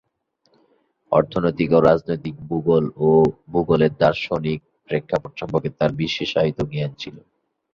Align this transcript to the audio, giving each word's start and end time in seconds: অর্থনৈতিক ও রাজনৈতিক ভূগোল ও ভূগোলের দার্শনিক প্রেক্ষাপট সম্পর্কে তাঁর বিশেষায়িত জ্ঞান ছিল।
অর্থনৈতিক 1.11 1.69
ও 1.71 1.79
রাজনৈতিক 1.81 2.35
ভূগোল 2.47 2.85
ও 2.99 3.09
ভূগোলের 3.49 3.93
দার্শনিক 4.01 4.59
প্রেক্ষাপট 4.87 5.31
সম্পর্কে 5.39 5.69
তাঁর 5.77 5.91
বিশেষায়িত 6.01 6.59
জ্ঞান 6.71 6.91
ছিল। 7.01 7.15